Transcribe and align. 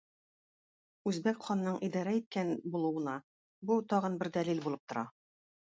Үзбәк 1.11 1.43
ханның 1.49 1.77
идарә 1.89 2.15
иткән 2.21 2.51
булуына 2.77 3.15
бу 3.71 3.79
тагын 3.95 4.19
бер 4.25 4.33
дәлил 4.41 4.67
булып 4.69 4.85
тора. 4.91 5.09